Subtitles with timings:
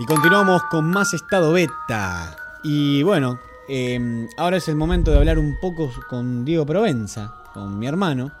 [0.00, 2.34] Y continuamos con más estado beta.
[2.64, 7.78] Y bueno, eh, ahora es el momento de hablar un poco con Diego Provenza, con
[7.78, 8.32] mi hermano.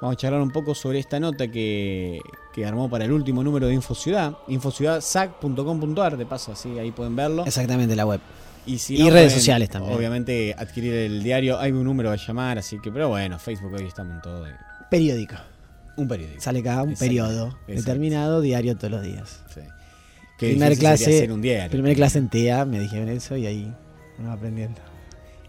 [0.00, 2.20] Vamos a charlar un poco sobre esta nota que,
[2.52, 7.44] que armó para el último número de InfoCiudad, infociudadsac.com.ar, de paso así ahí pueden verlo.
[7.44, 8.20] Exactamente, la web.
[8.64, 9.96] Y, si Y no, redes pueden, sociales también.
[9.96, 13.86] Obviamente adquirir el diario, hay un número a llamar, así que, pero bueno, Facebook hoy
[13.86, 14.46] estamos en todo.
[14.88, 15.34] Periódico.
[15.96, 16.40] Un periódico.
[16.40, 19.42] Sale cada un periodo determinado, diario todos los días.
[19.52, 19.62] Sí.
[20.38, 21.70] Qué Primer clase, hacer un diario.
[21.70, 23.74] primer clase en TEA me dijeron eso y ahí
[24.18, 24.80] uno va aprendiendo.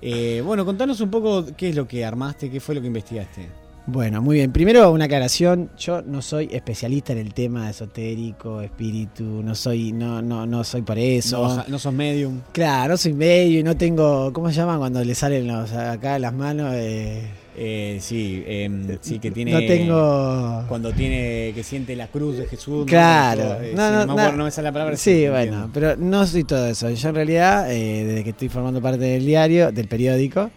[0.02, 3.48] Eh, bueno, contanos un poco qué es lo que armaste, qué fue lo que investigaste.
[3.86, 4.52] Bueno, muy bien.
[4.52, 5.72] Primero una aclaración.
[5.78, 9.24] Yo no soy especialista en el tema esotérico, espíritu.
[9.24, 11.56] No soy, no, no, no soy por eso.
[11.56, 12.42] No, no sos medium.
[12.52, 16.20] Claro, no soy medio y no tengo, ¿cómo se llama cuando le salen los acá
[16.20, 16.72] las manos?
[16.76, 17.28] Eh,
[17.58, 19.52] Eh, sí, em, sí, que tiene.
[19.52, 20.64] No tengo.
[20.68, 22.80] Cuando tiene que siente la cruz de Jesús.
[22.80, 22.86] ¿no?
[22.86, 23.58] Claro.
[23.62, 24.32] Eh, No, no, no.
[24.32, 24.96] no me sale la palabra.
[24.96, 25.34] Sí, entiendo.
[25.34, 26.90] bueno, pero no soy todo eso.
[26.90, 30.50] Yo en realidad, eh, desde que estoy formando parte del diario, del periódico,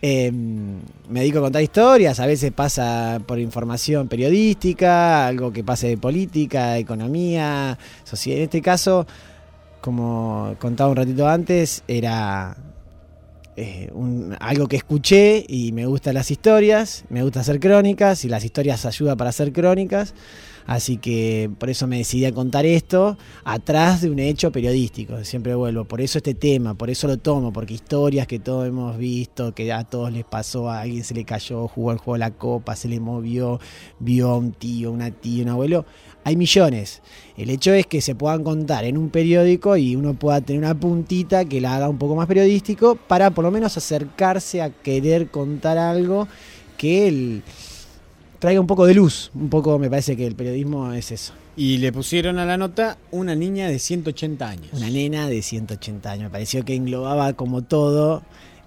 [0.00, 2.18] eh, me dedico a contar historias.
[2.20, 8.38] A veces pasa por información periodística, algo que pase de política, economía, sociedad.
[8.38, 9.06] En este caso,
[9.80, 12.56] como contaba un ratito antes, era
[13.60, 18.28] eh, un- algo que escuché y me gustan las historias, me gusta hacer crónicas y
[18.28, 20.14] las historias ayudan para hacer crónicas.
[20.68, 25.24] Así que por eso me decidí a contar esto atrás de un hecho periodístico.
[25.24, 25.86] Siempre vuelvo.
[25.86, 29.72] Por eso este tema, por eso lo tomo, porque historias que todos hemos visto, que
[29.72, 32.76] a todos les pasó, a alguien se le cayó, jugó el juego de la copa,
[32.76, 33.58] se le movió,
[33.98, 35.86] vio a un tío, una tía, un abuelo.
[36.24, 37.00] Hay millones.
[37.38, 40.78] El hecho es que se puedan contar en un periódico y uno pueda tener una
[40.78, 45.30] puntita que la haga un poco más periodístico para por lo menos acercarse a querer
[45.30, 46.28] contar algo
[46.76, 47.42] que el-
[48.38, 49.30] traiga un poco de luz.
[49.34, 51.32] Un poco me parece que el periodismo es eso.
[51.56, 54.68] Y le pusieron a la nota una niña de 180 años.
[54.72, 56.24] Una nena de 180 años.
[56.24, 58.22] Me pareció que englobaba como todo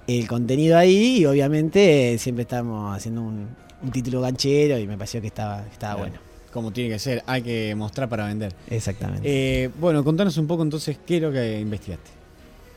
[0.08, 3.48] el contenido ahí y obviamente eh, siempre estamos haciendo un,
[3.82, 6.10] un título ganchero y me pareció que estaba, que estaba Claro.
[6.12, 6.32] bueno.
[6.52, 8.54] Como tiene que ser, hay que mostrar para vender.
[8.70, 9.22] Exactamente.
[9.24, 12.12] Eh, bueno, contanos un poco entonces qué es lo que investigaste.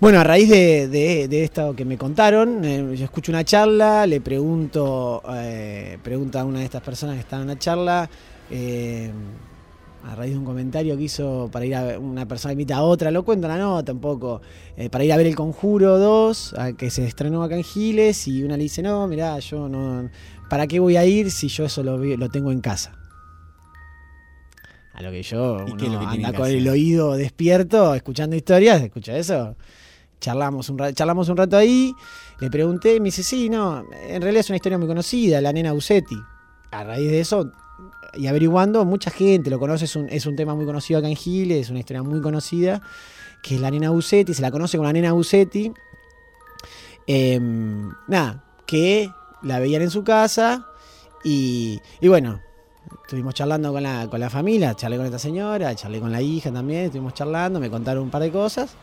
[0.00, 4.06] Bueno, a raíz de, de- de esto que me contaron, eh, yo escucho una charla,
[4.06, 8.10] le pregunto, eh, pregunta a una de estas personas que estaba en la charla,
[8.50, 9.10] eh,
[10.02, 12.82] a raíz de un comentario que hizo para ir a ver, una persona invita a
[12.82, 14.42] otra, lo cuento en la nota un poco,
[14.76, 18.28] eh, para ir a ver El Conjuro 2, a- que se estrenó acá en Giles,
[18.28, 20.10] y una le dice, no, mirá, yo no,
[20.50, 22.92] ¿para qué voy a ir si yo eso lo, lo tengo en casa?
[24.92, 28.82] A lo que yo ¿Y uno lo que anda con el oído despierto, escuchando historias,
[28.82, 29.56] escucha eso
[30.20, 31.94] charlamos un, ra- charlamos un rato ahí,
[32.40, 35.72] le pregunté, me dice, sí, no, en realidad es una historia muy conocida, la nena
[35.72, 36.16] Usetti.
[36.70, 37.52] A raíz de eso,
[38.14, 41.16] y averiguando, mucha gente lo conoce, es un, es un tema muy conocido acá en
[41.16, 42.80] Giles, es una historia muy conocida,
[43.42, 45.72] que es la nena Usetti, se la conoce como la nena Usetti.
[47.06, 49.10] Em, nada, que
[49.42, 50.66] la veían en su casa
[51.22, 52.40] y, y bueno,
[53.04, 56.50] estuvimos charlando con la, con la familia, charlé con esta señora, charlé con la hija
[56.50, 58.74] también, estuvimos charlando, me contaron un par de cosas.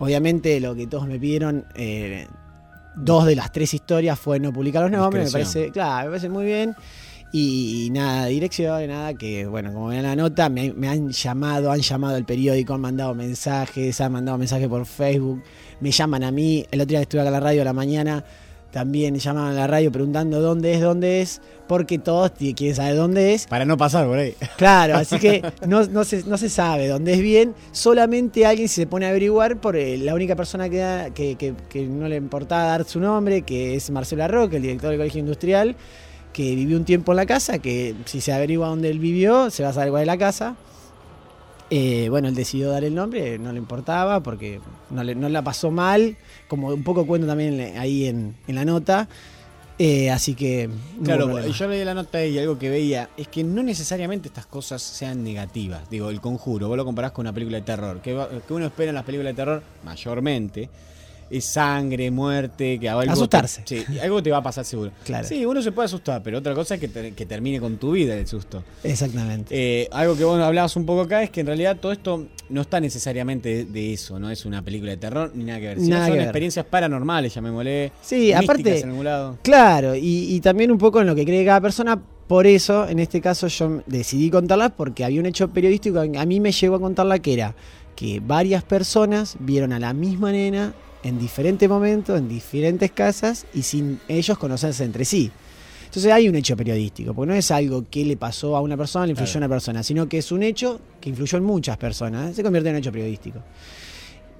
[0.00, 2.26] Obviamente lo que todos me pidieron, eh,
[2.96, 6.30] dos de las tres historias fue no publicar los nombres, me parece, claro, me parece
[6.30, 6.74] muy bien.
[7.32, 11.10] Y, y nada, dirección, nada, que bueno, como ven en la nota, me, me han
[11.10, 15.42] llamado, han llamado al periódico, han mandado mensajes, han mandado mensajes por Facebook,
[15.80, 18.24] me llaman a mí, el otro día estuve acá en la radio a la mañana,
[18.70, 23.34] también llamaban a la radio preguntando dónde es, dónde es, porque todos quieren saber dónde
[23.34, 23.46] es.
[23.46, 24.34] Para no pasar por ahí.
[24.56, 28.86] Claro, así que no, no, se, no se sabe dónde es bien, solamente alguien se
[28.86, 32.16] pone a averiguar por eh, la única persona que, da- que, que- que no le
[32.16, 35.76] importaba dar su nombre, que es Marcelo Arroque, el director del Colegio Industrial,
[36.32, 39.62] que vivió un tiempo en la casa, que si se averigua dónde él vivió, se
[39.64, 40.54] va a saber cuál es la casa.
[41.70, 44.60] Eh, bueno, él decidió dar el nombre, no le importaba porque
[44.90, 46.16] no, le- no la pasó mal,
[46.48, 49.08] como un poco cuento también ahí en, en la nota.
[49.78, 50.68] Eh, así que...
[50.98, 54.44] no Claro, yo leí la nota y algo que veía es que no necesariamente estas
[54.46, 55.88] cosas sean negativas.
[55.88, 58.00] Digo, el conjuro, vos lo comparás con una película de terror.
[58.02, 60.68] Que, va- que uno espera en las películas de terror, mayormente,
[61.30, 63.62] es sangre, muerte, que algo Asustarse.
[63.62, 64.90] Te, sí, algo te va a pasar seguro.
[65.04, 65.26] Claro.
[65.26, 67.92] Sí, uno se puede asustar, pero otra cosa es que, te- que termine con tu
[67.92, 68.64] vida el susto.
[68.82, 69.54] Exactamente.
[69.82, 72.60] Eh, algo que vos hablabas un poco acá es que en realidad todo esto no
[72.62, 75.78] está necesariamente de, de eso, no es una película de terror ni nada que ver.
[75.78, 76.22] Nada son ver.
[76.24, 77.92] experiencias paranormales, llamémosle.
[78.02, 79.38] Sí, aparte- en algún lado.
[79.42, 82.00] Claro, y, y también un poco en lo que cree cada persona.
[82.26, 86.24] Por eso, en este caso, yo decidí contarlas porque había un hecho periodístico que a
[86.26, 87.54] mí me llegó a contarla que era
[87.96, 93.62] que varias personas vieron a la misma nena en diferentes momentos, en diferentes casas y
[93.62, 95.30] sin ellos conocerse entre sí.
[95.86, 99.06] Entonces hay un hecho periodístico, porque no es algo que le pasó a una persona,
[99.06, 102.36] le influyó a una persona, sino que es un hecho que influyó en muchas personas,
[102.36, 103.40] se convierte en un hecho periodístico.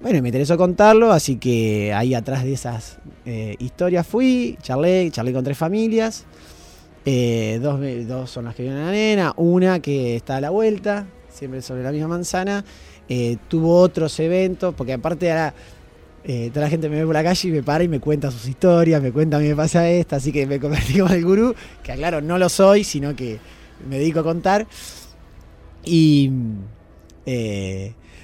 [0.01, 5.33] Bueno, me interesó contarlo, así que ahí atrás de esas eh, historias fui, charlé, charlé
[5.33, 6.25] con tres familias.
[7.05, 10.51] Eh, dos, dos, son las que vienen a la nena, una que está a la
[10.51, 12.65] vuelta, siempre sobre la misma manzana.
[13.09, 15.31] Eh, tuvo otros eventos, porque aparte
[16.27, 18.31] ahora toda la gente me ve por la calle y me para y me cuenta
[18.31, 21.23] sus historias, me cuenta a mí me pasa esta, así que me convertí como el
[21.23, 23.39] gurú, que aclaro, no lo soy, sino que
[23.89, 24.67] me dedico a contar.
[25.83, 26.31] Y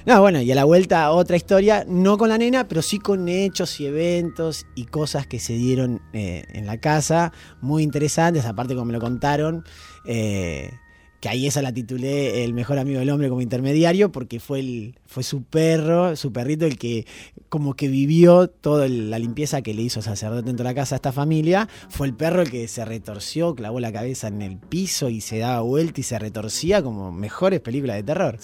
[0.07, 3.27] no, bueno, y a la vuelta otra historia, no con la nena, pero sí con
[3.27, 8.73] hechos y eventos y cosas que se dieron eh, en la casa, muy interesantes, aparte
[8.73, 9.65] como me lo contaron,
[10.05, 10.71] eh,
[11.19, 14.99] que ahí esa la titulé El mejor amigo del hombre como intermediario, porque fue, el,
[15.05, 17.05] fue su perro, su perrito, el que
[17.49, 20.97] como que vivió toda la limpieza que le hizo sacerdote dentro de la casa a
[20.97, 25.09] esta familia, fue el perro el que se retorció, clavó la cabeza en el piso
[25.09, 28.37] y se daba vuelta y se retorcía como mejores películas de terror.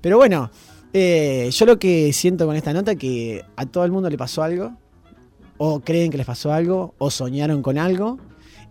[0.00, 0.50] Pero bueno,
[0.92, 4.18] eh, yo lo que siento con esta nota es que a todo el mundo le
[4.18, 4.76] pasó algo,
[5.56, 8.18] o creen que les pasó algo, o soñaron con algo.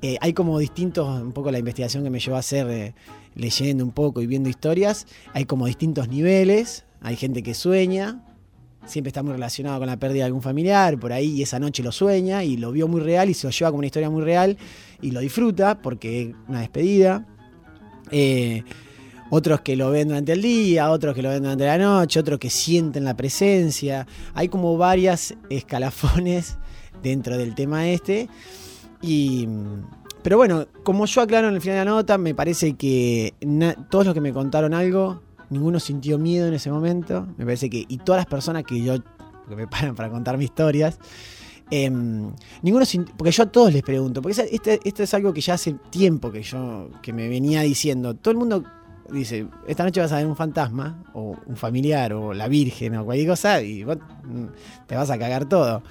[0.01, 2.93] Eh, hay como distintos, un poco la investigación que me llevó a hacer eh,
[3.35, 8.23] leyendo un poco y viendo historias, hay como distintos niveles, hay gente que sueña,
[8.85, 11.83] siempre está muy relacionado con la pérdida de algún familiar, por ahí, y esa noche
[11.83, 14.23] lo sueña y lo vio muy real y se lo lleva como una historia muy
[14.23, 14.57] real
[15.01, 17.25] y lo disfruta porque es una despedida
[19.35, 22.37] otros que lo ven durante el día, otros que lo ven durante la noche, otros
[22.37, 24.05] que sienten la presencia.
[24.35, 26.57] Hay como varias escalafones
[27.03, 28.29] dentro del tema este.
[29.01, 29.47] Y,
[30.23, 33.33] pero bueno, como yo aclaro en el final de la nota, me parece que
[33.89, 37.27] todos los que me contaron algo, ninguno sintió miedo en ese momento.
[37.37, 38.95] Me parece que, y todas las personas que yo,
[39.49, 40.97] que me paran para contar historias,
[41.69, 42.31] em,
[42.61, 42.85] ninguno
[43.17, 46.31] porque yo a todos les pregunto, porque este, esto es algo que ya hace tiempo
[46.31, 48.15] que yo que me venía diciendo.
[48.15, 48.63] Todo el mundo
[49.11, 53.03] dice, esta noche vas a ver un fantasma, o un familiar, o la Virgen, o
[53.03, 54.45] cualquier cosa, y vos mm,
[54.87, 55.83] te vas a cagar todo.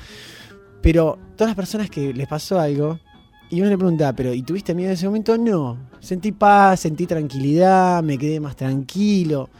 [0.80, 2.98] Pero todas las personas que les pasó algo,
[3.52, 5.36] y uno le pregunta, pero ¿y tuviste miedo en ese momento?
[5.36, 5.76] No.
[6.00, 9.50] Sentí paz, sentí tranquilidad, me quedé más tranquilo,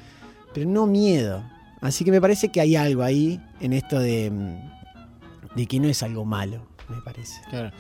[0.55, 1.43] pero no miedo.
[1.83, 5.89] Así que me parece que hay algo ahí en esto de, mm, de que no
[5.89, 7.43] es algo malo, me parece.
[7.51, 7.71] Claro.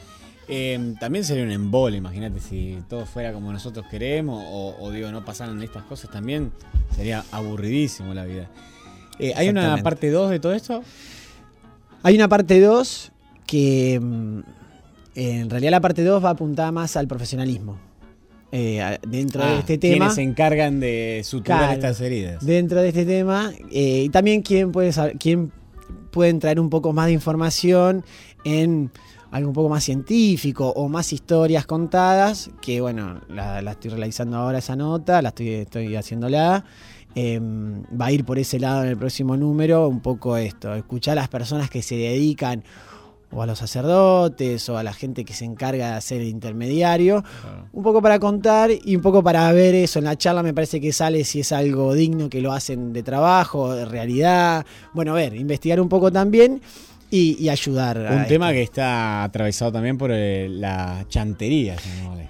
[0.48, 5.24] Eh, también sería un embole, imagínate, si todo fuera como nosotros queremos o, digo, no
[5.24, 6.52] pasaran estas cosas también,
[6.94, 8.50] sería aburridísimo la vida.
[9.18, 10.82] Eh, ¿Hay una parte 2 de todo esto?
[12.02, 13.12] Hay una parte 2
[13.46, 14.40] que mm,
[15.14, 17.78] en realidad la parte 2 va apuntada más al profesionalismo.
[18.54, 19.96] Eh, dentro de ah, este tema.
[19.96, 22.44] Quienes se encargan de suturar estas heridas.
[22.44, 23.50] Dentro de este tema.
[23.70, 25.50] y también quién puede, quién
[26.10, 28.04] pueden traer un poco más de información
[28.44, 28.90] en
[29.30, 34.58] algo un poco más científico o más historias contadas, que bueno, la, estoy realizando ahora
[34.58, 36.64] esa nota, la estoy, estoy haciéndola.
[37.14, 41.12] Em, va a ir por ese lado en el próximo número, un poco esto, escuchar
[41.12, 42.62] a las personas que se dedican
[43.32, 47.24] o a los sacerdotes o a la gente que se encarga de hacer el intermediario,
[47.72, 49.98] un poco para contar y un poco para ver eso.
[49.98, 53.02] En la charla me parece que sale si es algo digno que lo hacen de
[53.02, 54.66] trabajo, de realidad.
[54.92, 56.60] Bueno, a ver, investigar un poco también
[57.14, 57.98] y, ayudar.
[58.10, 61.76] Un tema que está atravesado también por eh, la chantería.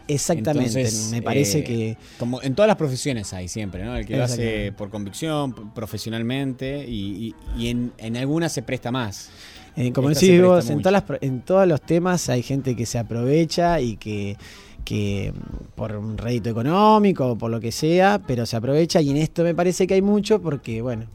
[0.08, 1.96] Exactamente, me parece eh, que...
[2.18, 3.96] Como en todas las profesiones hay siempre, ¿no?
[3.96, 9.30] El que lo hace por convicción, profesionalmente y, en, algunas se presta más.
[9.76, 10.82] Eh, como decís vos, en,
[11.20, 14.36] en todos los temas hay gente que se aprovecha y que
[14.84, 15.32] que
[15.76, 19.44] por un rédito económico o por lo que sea, pero se aprovecha y en esto
[19.44, 21.06] me parece que hay mucho porque, bueno,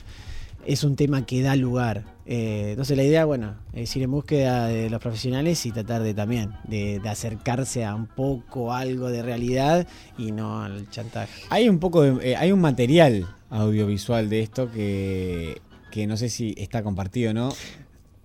[0.68, 2.04] es un tema que da lugar.
[2.26, 6.14] Eh, entonces la idea, bueno, es ir en búsqueda de los profesionales y tratar de
[6.14, 11.44] también de, acercarse a un poco algo de realidad y no al chantaje.
[11.50, 16.28] Hay un poco de, eh, hay un material audiovisual de esto que, que no sé
[16.28, 17.54] si está compartido o no.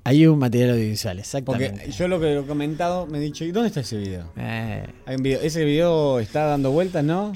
[0.04, 1.78] Hay un material audiovisual, exactamente.
[1.78, 4.32] Porque yo lo que he comentado me he dicho, ¿y dónde está ese video?
[4.36, 4.84] Eh.
[5.06, 5.40] Hay un video?
[5.40, 7.32] Ese video está dando vueltas, ¿no?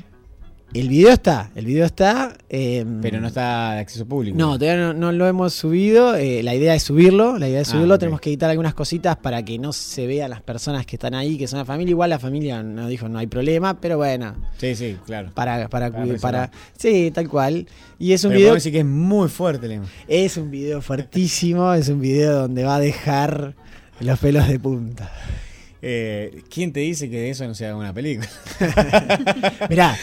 [0.75, 2.37] El video está, el video está.
[2.49, 4.37] Em, pero no está de acceso público.
[4.37, 6.17] No, todavía no, lo hemos subido.
[6.17, 7.99] Eh, la idea es subirlo, la idea es ah, subirlo.
[7.99, 11.39] Tenemos que editar algunas cositas para que no se vean las personas que están ahí,
[11.39, 11.93] que son la familia.
[11.93, 14.35] Igual la familia nos dijo no hay problema, pero bueno.
[14.59, 15.31] Sí, sí, claro.
[15.35, 17.67] Para, para, para, sí, tal cual.
[17.99, 18.55] Y es un video.
[18.55, 19.87] decir que es muy fuerte, Lema.
[20.09, 23.55] Es un video fuertísimo, es un video donde va a dejar
[24.01, 25.11] los pelos de punta.
[25.81, 28.29] Eh, ¿Quién te dice que de eso no se haga una película?
[29.71, 29.97] Mirá,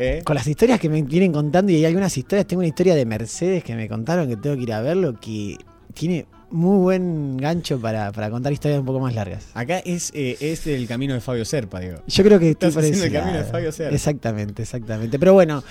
[0.00, 0.22] ¿Eh?
[0.24, 3.04] Con las historias que me vienen contando, y hay algunas historias, tengo una historia de
[3.04, 5.58] Mercedes que me contaron que tengo que ir a verlo, que
[5.92, 9.48] tiene muy buen gancho para, para contar historias un poco más largas.
[9.52, 11.98] Acá es, eh, es el camino de Fabio Serpa, digo.
[12.06, 13.44] Yo creo que Estás haciendo el camino de.
[13.44, 13.94] Fabio Serpa.
[13.94, 15.18] Exactamente, exactamente.
[15.18, 15.62] Pero bueno,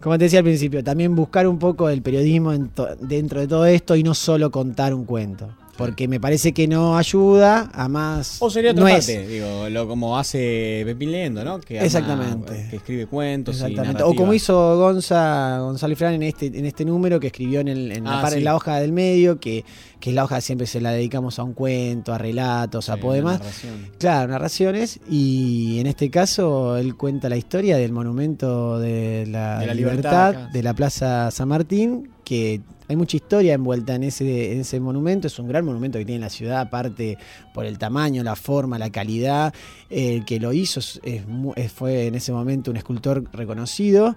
[0.00, 2.52] como te decía al principio, también buscar un poco el periodismo
[3.00, 5.48] dentro de todo esto y no solo contar un cuento.
[5.78, 8.36] Porque me parece que no ayuda a más.
[8.40, 11.60] O sería otra no parte, es- digo, lo como hace Pepín Lendo, ¿no?
[11.60, 12.66] Que Exactamente.
[12.68, 14.02] que escribe cuentos y Exactamente.
[14.02, 17.92] O como hizo Gonza, Gonzalo Fran en este, en este número que escribió en, el-
[17.92, 19.64] en la, Ah, en la hoja del medio, que,
[20.00, 23.38] que la hoja siempre se la dedicamos a un cuento, a relatos, a poemas.
[23.38, 23.74] narración.
[23.98, 24.98] Claro, narraciones.
[25.08, 30.34] Y en este caso él cuenta la historia del monumento de la, De la libertad,
[30.52, 35.26] de la Plaza San Martín, que hay mucha historia envuelta en ese, en ese monumento.
[35.26, 37.18] Es un gran monumento que tiene la ciudad, aparte
[37.52, 39.52] por el tamaño, la forma, la calidad.
[39.90, 44.16] El que lo hizo es- es fue en ese momento un escultor reconocido.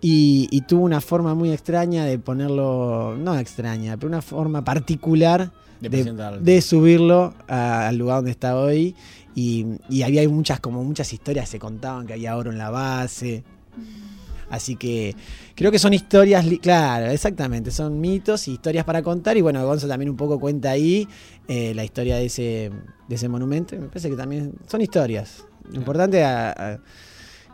[0.00, 5.50] Y, y tuvo una forma muy extraña de ponerlo, no extraña, pero una forma particular
[5.80, 6.40] De de, presentarlo.
[6.42, 8.94] de subirlo a- al lugar donde está hoy.
[9.34, 13.42] Y, y había muchas, como muchas historias, se contaban que había oro en la base.
[14.50, 15.14] Así que
[15.54, 19.36] creo que son historias, claro, exactamente, son mitos y historias para contar.
[19.36, 21.08] Y bueno, Gonzo también un poco cuenta ahí
[21.48, 22.70] eh, la historia de ese,
[23.08, 23.74] de ese monumento.
[23.74, 25.44] Y me parece que también son historias.
[25.70, 26.78] Lo importante es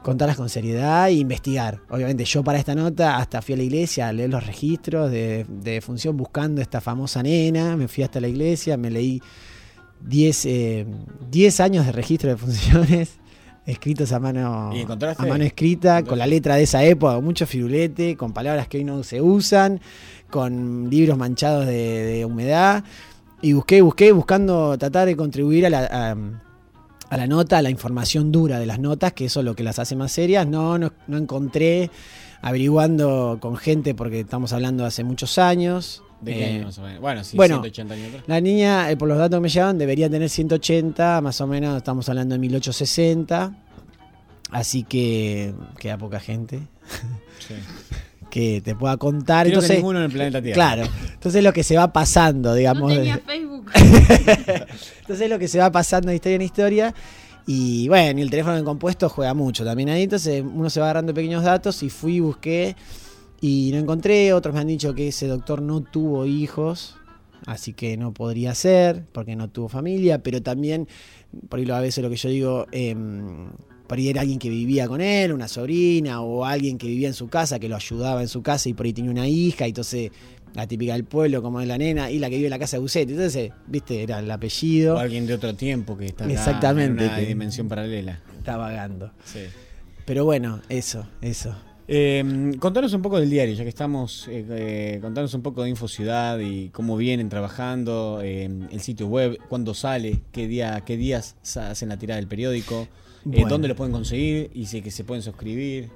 [0.02, 1.80] contarlas con seriedad e investigar.
[1.88, 5.46] Obviamente yo para esta nota hasta fui a la iglesia a leer los registros de,
[5.48, 7.76] de función buscando esta famosa nena.
[7.76, 9.22] Me fui hasta la iglesia, me leí
[10.04, 10.86] 10 eh,
[11.30, 13.18] 10 años de registro de funciones
[13.66, 18.32] escritos a mano, a mano escrita, con la letra de esa época, mucho firulete, con
[18.32, 19.80] palabras que hoy no se usan,
[20.30, 22.84] con libros manchados de, de humedad.
[23.40, 26.16] Y busqué, busqué, buscando tratar de contribuir a la, a,
[27.08, 29.62] a la nota, a la información dura de las notas, que eso es lo que
[29.62, 30.46] las hace más serias.
[30.46, 31.90] No, no, no encontré,
[32.40, 36.02] averiguando con gente, porque estamos hablando de hace muchos años.
[36.22, 37.00] ¿De qué Eh, año más o menos?
[37.00, 38.24] Bueno, sí, bueno, 180 años atrás.
[38.26, 41.76] la niña, eh, por los datos que me llevan, debería tener 180, más o menos
[41.76, 43.52] estamos hablando de 1860.
[44.50, 46.60] Así que queda poca gente
[47.38, 47.54] Sí.
[48.30, 49.46] que te pueda contar.
[49.46, 50.54] Creo que Entonces, ninguno en el planeta Tierra.
[50.54, 52.92] claro, entonces lo que se va pasando, No digamos.
[52.92, 53.70] tenía de- Facebook.
[55.00, 56.94] entonces lo que se va pasando de historia en historia.
[57.46, 60.04] Y bueno, y el teléfono en compuesto juega mucho también ahí.
[60.04, 62.76] Entonces uno se va agarrando pequeños datos y fui, busqué
[63.42, 64.32] y no encontré.
[64.32, 66.96] Otros me han dicho que ese doctor no tuvo hijos,
[67.44, 70.22] así que no podría ser, porque no tuvo familia.
[70.22, 70.88] Pero también,
[71.50, 73.48] por ahí a veces lo que yo digo, em,
[73.86, 77.14] por ahí era alguien que vivía con él, una sobrina, o alguien que vivía en
[77.14, 79.70] su casa, que lo ayudaba en su casa y por ahí tenía una hija, y
[79.70, 80.10] entonces
[80.54, 82.76] la típica del pueblo, como es la nena, y la que vive en la casa
[82.76, 83.12] de Bucetti.
[83.12, 84.94] Entonces, viste, era el apellido.
[84.94, 88.20] O alguien de otro tiempo que está Exactamente, en una que- dimensión paralela.
[88.38, 89.10] Está vagando.
[89.24, 89.40] Sí.
[90.04, 91.56] Pero bueno, eso, eso.
[91.94, 95.68] Eh, contanos un poco del diario, ya que estamos, eh, eh, contanos un poco de
[95.68, 100.96] Info Ciudad y cómo vienen trabajando, eh, el sitio web, cuándo sale, qué día, qué
[100.96, 102.88] días hacen la tirada del periódico, eh,
[103.26, 103.48] Bueno.
[103.50, 105.90] dónde lo pueden conseguir y si que se pueden suscribir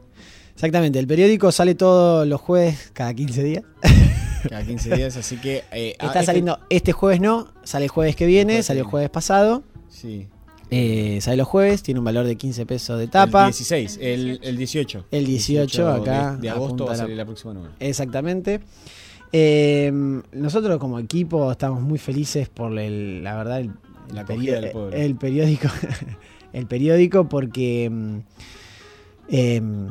[0.55, 3.65] Exactamente, el periódico sale todos los jueves cada 15 días.
[4.51, 7.91] cada 15 días, así que eh, ah, Está este- saliendo este jueves no, sale el
[7.91, 9.63] jueves que viene, salió el jueves pasado.
[9.89, 10.29] Sí.
[10.71, 13.47] Eh, sale los jueves, tiene un valor de 15 pesos de tapa.
[13.47, 15.07] El 16, el, el 18.
[15.11, 17.73] El 18 acá, De, de agosto va a la- salir la próxima número.
[17.79, 18.61] Exactamente.
[19.33, 19.93] Eh,
[20.33, 23.71] nosotros como equipo estamos muy felices por el, la verdad el,
[24.13, 24.97] La del pueblo.
[24.97, 25.69] el periódico
[26.53, 28.19] el periódico porque mm,
[29.29, 29.89] em,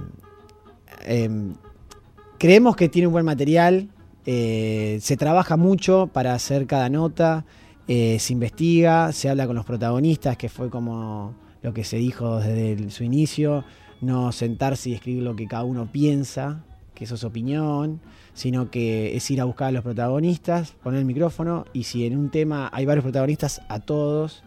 [2.37, 3.89] creemos que tiene un buen material
[4.25, 7.45] eh, se trabaja mucho para hacer cada nota
[7.87, 12.39] eh, se investiga se habla con los protagonistas que fue como lo que se dijo
[12.39, 13.63] desde su inicio
[14.01, 16.63] no sentarse y escribir lo que cada uno piensa
[16.93, 18.01] que eso es opinión
[18.35, 22.17] sino que es ir a buscar a los protagonistas, poner el micrófono y si en
[22.17, 24.43] un tema hay varios protagonistas, a todos,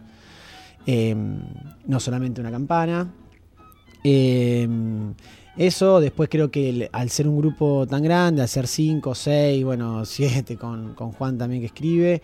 [0.87, 1.17] eh,
[1.87, 3.11] no solamente una campana.
[4.05, 4.69] Eh,
[5.57, 10.05] eso, después creo que al ser un grupo tan grande, al ser cinco, seis, bueno,
[10.05, 12.23] siete, con, con Juan también que escribe,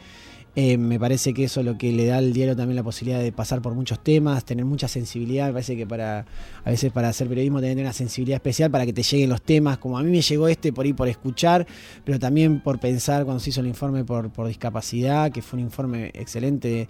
[0.56, 3.20] eh, me parece que eso es lo que le da al diario también la posibilidad
[3.20, 5.48] de pasar por muchos temas, tener mucha sensibilidad.
[5.48, 6.26] Me parece que para
[6.64, 9.78] a veces para hacer periodismo tenés una sensibilidad especial para que te lleguen los temas.
[9.78, 11.66] Como a mí me llegó este por ahí por escuchar,
[12.04, 15.64] pero también por pensar cuando se hizo el informe por, por discapacidad, que fue un
[15.64, 16.88] informe excelente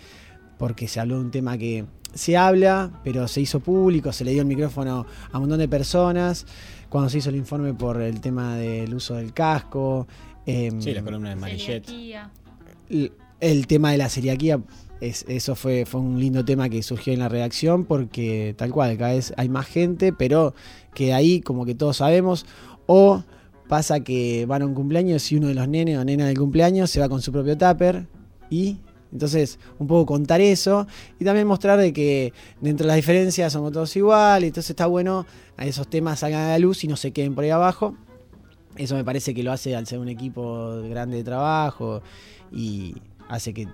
[0.58, 4.32] porque se habló de un tema que se habla, pero se hizo público, se le
[4.32, 6.46] dio el micrófono a un montón de personas.
[6.90, 10.06] Cuando se hizo el informe por el tema del uso del casco.
[10.44, 11.82] em, Sí, la columna de Marillet.
[13.40, 14.60] El, tema de la celiaquía,
[15.00, 18.96] es, eso fue, fue un lindo tema que surgió en la redacción porque tal cual,
[18.96, 20.54] cada vez hay más gente, pero
[20.94, 22.46] que ahí como que todos sabemos,
[22.86, 23.22] o
[23.68, 26.90] pasa que van a un cumpleaños y uno de los nenes o nenas del cumpleaños
[26.90, 28.06] se va con su propio tupper,
[28.50, 28.78] y
[29.14, 30.88] entonces, un poco contar eso
[31.20, 34.48] y también mostrar de que dentro de las diferencias somos todos iguales.
[34.48, 35.24] Entonces está bueno
[35.56, 37.94] a esos temas salgan a la luz y no se queden por ahí abajo.
[38.76, 42.02] Eso me parece que lo hace al ser un equipo grande de trabajo
[42.50, 42.96] y
[43.34, 43.68] hace que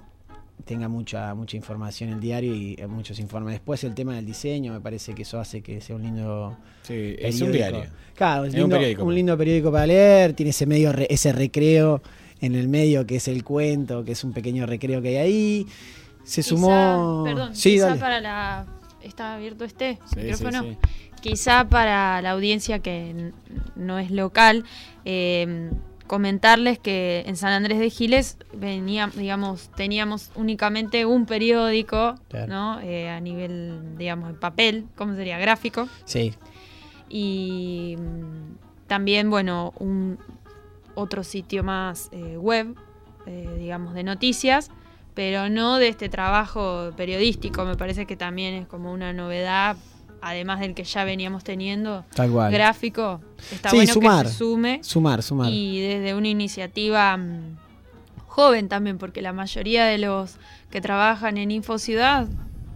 [0.64, 3.54] tenga mucha mucha información el diario y eh, muchos informes.
[3.54, 7.16] Después el tema del diseño, me parece que eso hace que sea un lindo Sí,
[7.18, 7.84] es un diario.
[8.14, 9.04] Claro, es Es un lindo- periódico.
[9.04, 12.02] un lindo periódico para leer, tiene ese medio re- ese recreo
[12.40, 15.66] en el medio que es el cuento, que es un pequeño recreo que hay ahí.
[16.24, 18.00] Se Quizá- sumó Perdón, Sí, quizá dale.
[18.00, 18.66] para la.
[19.02, 20.62] ¿Está abierto este Sí, micrófono?
[20.62, 20.88] sí, sí.
[21.22, 23.32] Quizá para la audiencia que
[23.76, 24.64] no es local,
[25.06, 25.70] eh,
[26.10, 32.48] comentarles que en San Andrés de Giles venía, digamos, teníamos únicamente un periódico, Claro.
[32.48, 32.80] ¿no?
[32.80, 35.38] Eh, a nivel, digamos, de papel, ¿cómo sería?
[35.38, 35.88] Gráfico.
[36.06, 36.34] Sí,
[37.08, 40.18] Y mm, también, bueno, un
[40.96, 42.74] otro sitio más eh, web,
[43.26, 44.68] eh, digamos, de noticias,
[45.14, 47.64] pero no de este trabajo periodístico.
[47.64, 49.76] Me parece que también es como una novedad,
[50.22, 52.52] además del que ya veníamos teniendo, tal cual.
[52.52, 53.20] gráfico.
[53.52, 54.26] Está Sí, bueno sumar.
[54.26, 55.50] que se sume Sumar, sumar.
[55.52, 57.56] y desde una iniciativa mm,
[58.26, 60.36] joven también, porque la mayoría de los
[60.70, 62.26] que trabajan en Infociudad,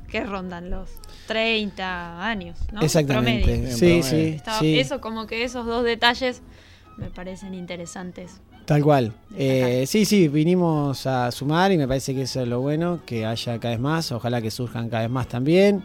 [0.09, 0.89] que rondan los
[1.27, 2.81] 30 años, ¿no?
[2.83, 3.45] Exactamente.
[3.47, 3.77] Promedio.
[3.77, 4.79] Sí, sí, Estaba- sí.
[4.79, 6.43] Eso, como que esos dos detalles
[6.97, 8.41] me parecen interesantes.
[8.65, 9.13] Tal cual.
[9.37, 13.27] Eh, sí, sí, vinimos a sumar y me parece que eso es lo bueno, que
[13.27, 15.85] haya cada vez más, ojalá que surjan cada vez más también,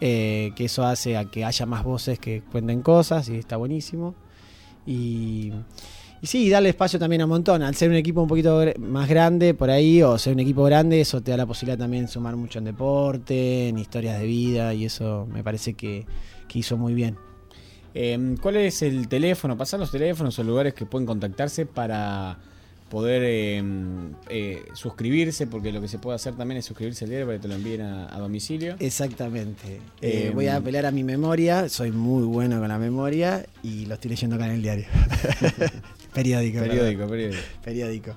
[0.00, 4.14] eh, que eso hace a que haya más voces que cuenten cosas y está buenísimo.
[4.86, 5.52] Y,
[6.22, 9.54] sí, darle espacio también a un montón, al ser un equipo un poquito más grande
[9.54, 12.36] por ahí, o ser un equipo grande, eso te da la posibilidad también de sumar
[12.36, 16.06] mucho en deporte, en historias de vida, y eso me parece que,
[16.48, 17.16] que hizo muy bien.
[17.94, 19.56] Eh, ¿Cuál es el teléfono?
[19.56, 22.38] Pasar los teléfonos o lugares que pueden contactarse para
[22.88, 23.62] poder eh,
[24.28, 27.42] eh, suscribirse, porque lo que se puede hacer también es suscribirse al diario para que
[27.42, 28.76] te lo envíen a, a domicilio.
[28.78, 29.80] Exactamente.
[30.00, 33.86] Eh, Eh, voy a apelar a mi memoria, soy muy bueno con la memoria y
[33.86, 34.86] lo estoy leyendo acá en el diario.
[36.14, 36.60] periódico.
[36.60, 37.42] Periódico, periódico.
[37.64, 38.12] Periódico.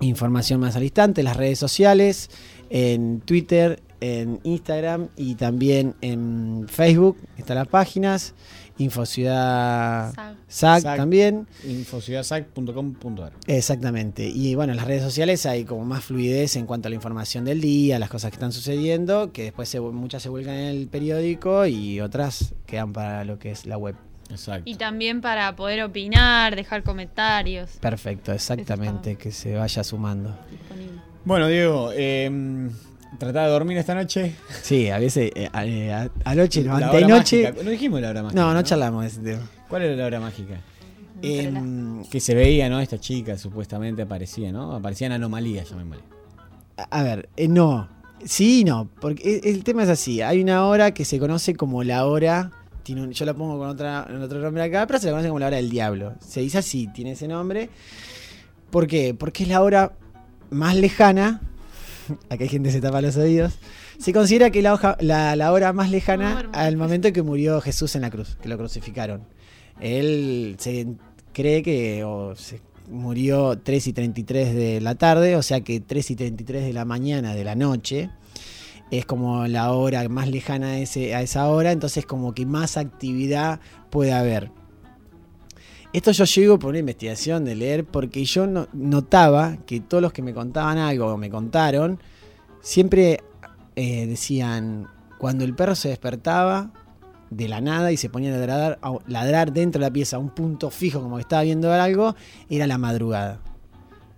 [0.00, 2.30] Información más al instante, las redes sociales,
[2.70, 7.16] en Twitter, en Instagram y también en Facebook.
[7.36, 8.34] Están las páginas.
[8.78, 10.36] Infociudad Sag.
[10.48, 11.46] SAC también.
[11.64, 14.26] infociudadsac.com.ar Exactamente.
[14.26, 17.44] Y bueno, en las redes sociales hay como más fluidez en cuanto a la información
[17.44, 20.88] del día, las cosas que están sucediendo, que después se- muchas se vuelcan en el
[20.88, 23.96] periódico y otras quedan para lo que es la web.
[24.30, 24.62] Exacto.
[24.70, 27.70] Y también para poder opinar, dejar comentarios.
[27.80, 30.36] Perfecto, exactamente, que se vaya sumando.
[30.50, 31.00] disponible.
[31.24, 32.70] Bueno, Diego, eh,
[33.18, 34.34] ¿trataba de dormir esta noche?
[34.62, 37.52] Sí, a veces, eh, a- eh, anoche, no, antenoche.
[37.62, 38.40] No dijimos la hora mágica.
[38.40, 39.42] No, no charlamos de ese tema.
[39.68, 40.60] ¿Cuál era la hora mágica?
[41.22, 42.80] Em, Que se veía, ¿no?
[42.80, 44.72] Esta chica supuestamente aparecía, ¿no?
[44.74, 46.02] Aparecían anomalías, llamémosle.
[46.78, 47.88] a a ver, eh, no.
[48.24, 50.22] Sí y no, porque e- el tema es así.
[50.22, 52.50] Hay una hora que se conoce como la hora.
[52.82, 55.28] Tiene un- yo la pongo con otra, en otro nombre acá, pero se la conoce
[55.28, 56.14] como la hora del diablo.
[56.20, 57.68] Se dice así, tiene ese nombre.
[58.70, 59.14] ¿Por qué?
[59.14, 59.92] Porque es la hora
[60.50, 61.40] más lejana.
[62.30, 63.54] Acá hay gente que se tapa los oídos.
[63.98, 67.22] Se considera que la, hoja- la, la hora más lejana No, al momento en que
[67.22, 69.22] murió Jesús en la cruz, que lo crucificaron.
[69.80, 70.86] Él se
[71.32, 76.10] cree que o se murió 3 y 33 de la tarde, o sea que 3
[76.10, 78.10] y 33 de la mañana de la noche
[78.90, 82.76] es como la hora más lejana a, ese, a esa hora, entonces como que más
[82.76, 84.50] actividad puede haber.
[85.92, 90.12] Esto yo llego por una investigación de leer porque yo no- notaba que todos los
[90.12, 92.00] que me contaban algo o me contaron,
[92.60, 93.20] siempre
[93.76, 94.86] eh, decían,
[95.18, 96.70] cuando el perro se despertaba
[97.30, 100.70] de la nada y se ponía a ladrar, dentro de la pieza a un punto
[100.70, 102.14] fijo como que estaba viendo algo,
[102.48, 103.40] era la madrugada.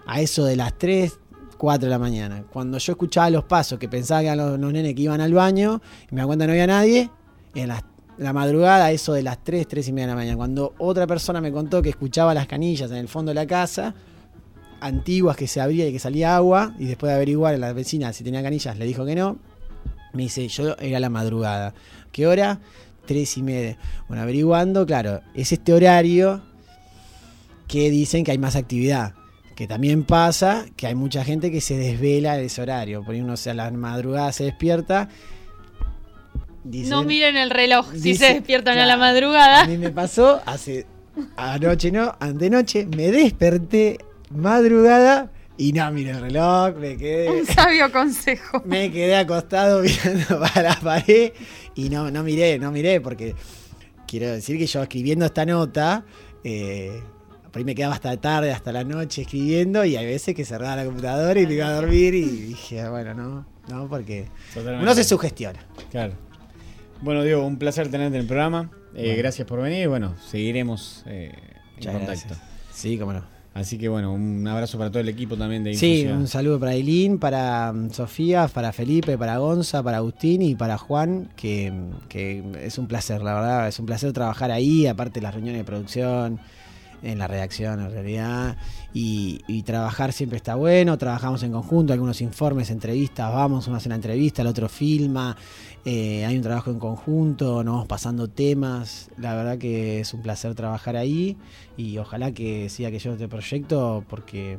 [0.07, 1.17] a eso de las 3,
[1.59, 2.43] 4 de la mañana.
[2.53, 5.33] Cuando yo escuchaba los pasos, que pensaba que eran los, los nenes que iban al
[5.33, 5.81] baño,
[6.11, 7.09] y me da cuenta que no había nadie,
[7.55, 7.85] en las-
[8.23, 10.37] la madrugada, eso de las 3, 3 y media de la mañana.
[10.37, 13.95] Cuando otra persona me contó que escuchaba las canillas en el fondo de la casa,
[14.81, 18.13] antiguas que se abría y que salía agua, y después de averiguar a la vecina
[18.13, 19.39] si tenía canillas, le dijo que no.
[20.13, 21.75] Me dice, yo era la madrugada.
[22.11, 22.61] ¿Qué hora?
[23.07, 23.79] Tres y media.
[24.09, 26.43] Bueno, averiguando, claro, es este horario
[27.67, 29.15] que dicen que hay más actividad.
[29.55, 33.03] Que también pasa que hay mucha gente que se desvela de ese horario.
[33.03, 35.09] Por ahí uno a la madrugada se despierta.
[36.65, 39.63] Dicen- no miren el reloj si dice- se despiertan a la madrugada.
[39.63, 40.87] A mí me pasó hace
[41.37, 42.15] anoche, ¿no?
[42.21, 43.99] Antenoche, me desperté
[44.31, 47.31] madrugada y no miré el reloj, me quedé.
[47.31, 48.63] Un sabio consejo.
[48.65, 51.33] Me quedé acostado mirando para la pared
[51.75, 53.35] y no, no miré, no miré, porque
[54.07, 56.05] quiero decir que yo escribiendo esta nota,
[56.43, 57.01] eh,
[57.51, 60.77] por ahí me quedaba hasta tarde, hasta la noche escribiendo y hay veces que cerraba
[60.77, 64.83] la computadora y me iba a dormir y dije, "Ah, bueno, no, no, porque Totalmente.
[64.85, 65.61] uno se sugestiona.
[65.91, 66.15] Claro.
[67.03, 68.71] Bueno, Diego, un placer tenerte en el programa.
[68.95, 69.19] Eh, Bueno.
[69.19, 69.89] Gracias por venir.
[69.89, 71.33] Bueno, seguiremos eh,
[71.79, 72.07] en contacto.
[72.07, 72.39] gracias.
[72.73, 73.23] Sí, cómo no.
[73.55, 76.17] Así que bueno, un abrazo para todo el equipo también de Sí, Infocia.
[76.17, 80.79] un saludo para Eileen, para mm, Sofía, para Felipe, para Gonza, para Agustín y para
[80.79, 81.71] Juan, que,
[82.09, 85.61] que es un placer, la verdad, es un placer trabajar ahí, aparte de las reuniones
[85.61, 86.41] de producción,
[87.03, 88.57] en la redacción en realidad,
[88.95, 93.89] y, y trabajar siempre está bueno, trabajamos en conjunto, algunos informes, entrevistas, vamos, uno hace
[93.89, 95.37] una entrevista, el otro filma,
[95.85, 100.23] eh, hay un trabajo en conjunto, nos vamos pasando temas, la verdad que es un
[100.23, 101.37] placer trabajar ahí
[101.77, 104.59] y ojalá que siga que yo este proyecto porque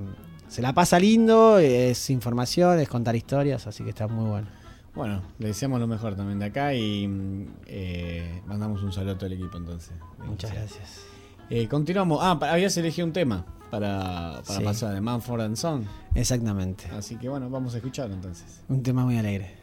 [0.49, 4.47] se la pasa lindo, es información, es contar historias, así que está muy bueno.
[4.95, 9.15] Bueno, le deseamos lo mejor también de acá y mm, eh, mandamos un saludo a
[9.15, 9.93] todo el equipo entonces.
[10.19, 11.12] Muchas gracias.
[11.49, 12.19] Eh, continuamos.
[12.21, 14.63] Ah, habías elegido un tema para, para Sí.
[14.63, 15.85] pasar de Manford and Son.
[16.15, 16.85] Exactamente.
[16.97, 18.61] Así que bueno, vamos a escucharlo entonces.
[18.69, 19.55] Un tema muy alegre.